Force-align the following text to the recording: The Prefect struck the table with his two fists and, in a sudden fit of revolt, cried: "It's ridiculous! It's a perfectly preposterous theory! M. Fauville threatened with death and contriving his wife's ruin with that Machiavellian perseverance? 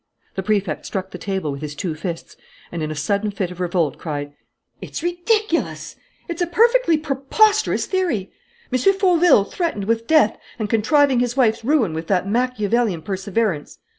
The 0.33 0.41
Prefect 0.41 0.83
struck 0.87 1.11
the 1.11 1.19
table 1.19 1.51
with 1.51 1.61
his 1.61 1.75
two 1.75 1.93
fists 1.93 2.35
and, 2.71 2.81
in 2.81 2.89
a 2.89 2.95
sudden 2.95 3.29
fit 3.29 3.51
of 3.51 3.59
revolt, 3.59 3.99
cried: 3.99 4.33
"It's 4.81 5.03
ridiculous! 5.03 5.95
It's 6.27 6.41
a 6.41 6.47
perfectly 6.47 6.97
preposterous 6.97 7.85
theory! 7.85 8.31
M. 8.73 8.79
Fauville 8.79 9.43
threatened 9.43 9.83
with 9.85 10.07
death 10.07 10.39
and 10.57 10.71
contriving 10.71 11.19
his 11.19 11.37
wife's 11.37 11.63
ruin 11.63 11.93
with 11.93 12.07
that 12.07 12.27
Machiavellian 12.27 13.03
perseverance? 13.03 13.77